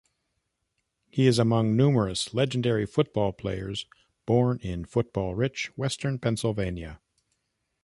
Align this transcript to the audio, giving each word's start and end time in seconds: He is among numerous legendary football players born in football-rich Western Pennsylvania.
He 1.11 1.27
is 1.27 1.37
among 1.37 1.75
numerous 1.77 2.33
legendary 2.33 2.87
football 2.87 3.33
players 3.33 3.85
born 4.25 4.57
in 4.63 4.83
football-rich 4.85 5.77
Western 5.77 6.17
Pennsylvania. 6.17 6.99